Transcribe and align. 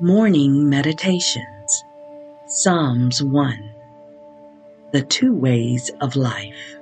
Morning 0.00 0.68
Meditations 0.68 1.84
Psalms 2.46 3.20
1 3.20 3.74
The 4.92 5.02
Two 5.02 5.34
Ways 5.34 5.90
of 6.00 6.14
Life. 6.14 6.78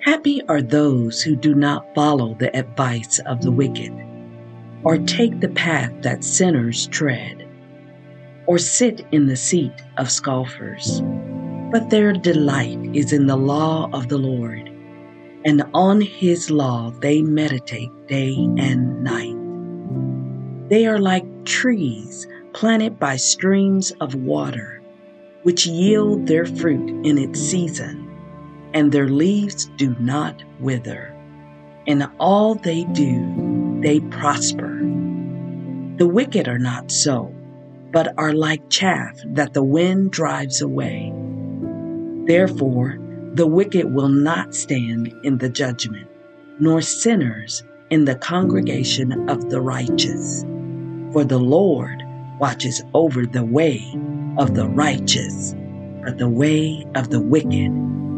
Happy 0.00 0.42
are 0.48 0.62
those 0.62 1.22
who 1.22 1.36
do 1.36 1.54
not 1.54 1.94
follow 1.94 2.34
the 2.34 2.52
advice 2.56 3.20
of 3.26 3.40
the 3.40 3.52
wicked, 3.52 3.92
or 4.82 4.98
take 4.98 5.38
the 5.38 5.50
path 5.50 5.92
that 6.02 6.24
sinners 6.24 6.88
tread, 6.88 7.48
or 8.46 8.58
sit 8.58 9.06
in 9.12 9.28
the 9.28 9.36
seat 9.36 9.80
of 9.96 10.10
scoffers. 10.10 11.02
But 11.70 11.90
their 11.90 12.12
delight 12.12 12.80
is 12.94 13.12
in 13.12 13.28
the 13.28 13.36
law 13.36 13.88
of 13.92 14.08
the 14.08 14.18
Lord, 14.18 14.68
and 15.44 15.62
on 15.72 16.00
his 16.00 16.50
law 16.50 16.90
they 17.00 17.22
meditate 17.22 18.08
day 18.08 18.34
and 18.58 19.04
night. 19.04 19.35
They 20.68 20.86
are 20.86 20.98
like 20.98 21.44
trees 21.44 22.26
planted 22.52 22.98
by 22.98 23.16
streams 23.16 23.92
of 24.00 24.16
water, 24.16 24.82
which 25.44 25.64
yield 25.64 26.26
their 26.26 26.44
fruit 26.44 27.06
in 27.06 27.18
its 27.18 27.38
season, 27.38 28.10
and 28.74 28.90
their 28.90 29.08
leaves 29.08 29.70
do 29.76 29.94
not 30.00 30.42
wither. 30.58 31.14
In 31.86 32.02
all 32.18 32.56
they 32.56 32.82
do, 32.84 33.78
they 33.80 34.00
prosper. 34.00 34.80
The 35.98 36.08
wicked 36.08 36.48
are 36.48 36.58
not 36.58 36.90
so, 36.90 37.32
but 37.92 38.12
are 38.18 38.32
like 38.32 38.68
chaff 38.68 39.16
that 39.34 39.54
the 39.54 39.62
wind 39.62 40.10
drives 40.10 40.62
away. 40.62 41.12
Therefore, 42.24 42.98
the 43.34 43.46
wicked 43.46 43.94
will 43.94 44.08
not 44.08 44.52
stand 44.52 45.14
in 45.22 45.38
the 45.38 45.48
judgment, 45.48 46.08
nor 46.58 46.80
sinners 46.80 47.62
in 47.90 48.04
the 48.04 48.16
congregation 48.16 49.28
of 49.30 49.48
the 49.48 49.60
righteous. 49.60 50.44
For 51.16 51.24
the 51.24 51.38
Lord 51.38 52.04
watches 52.38 52.82
over 52.92 53.24
the 53.24 53.42
way 53.42 53.80
of 54.36 54.54
the 54.54 54.68
righteous, 54.68 55.54
but 56.04 56.18
the 56.18 56.28
way 56.28 56.84
of 56.94 57.08
the 57.08 57.22
wicked 57.22 57.72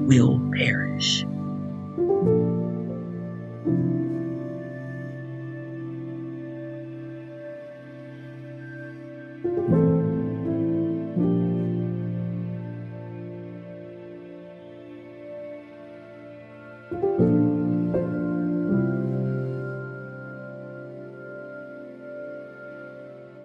will 0.08 0.40
perish. 0.52 1.24